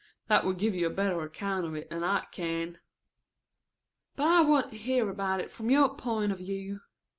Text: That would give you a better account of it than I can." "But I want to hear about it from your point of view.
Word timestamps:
That 0.29 0.47
would 0.47 0.57
give 0.57 0.73
you 0.73 0.87
a 0.87 0.89
better 0.89 1.21
account 1.21 1.63
of 1.63 1.75
it 1.75 1.91
than 1.91 2.03
I 2.03 2.25
can." 2.31 2.79
"But 4.15 4.29
I 4.29 4.41
want 4.41 4.71
to 4.71 4.77
hear 4.77 5.11
about 5.11 5.41
it 5.41 5.51
from 5.51 5.69
your 5.69 5.93
point 5.95 6.31
of 6.31 6.39
view. 6.39 6.79